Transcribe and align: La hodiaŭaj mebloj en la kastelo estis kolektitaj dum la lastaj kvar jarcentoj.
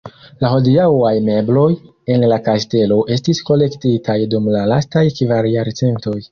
La 0.43 0.49
hodiaŭaj 0.53 1.11
mebloj 1.27 1.65
en 2.15 2.25
la 2.33 2.41
kastelo 2.49 2.99
estis 3.19 3.43
kolektitaj 3.53 4.19
dum 4.35 4.51
la 4.59 4.67
lastaj 4.75 5.07
kvar 5.23 5.53
jarcentoj. 5.57 6.21